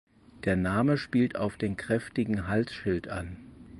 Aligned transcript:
Der 0.45 0.55
Name 0.55 0.97
spielt 0.97 1.35
auf 1.35 1.57
den 1.57 1.77
kräftigen 1.77 2.47
Halsschild 2.47 3.07
an. 3.07 3.37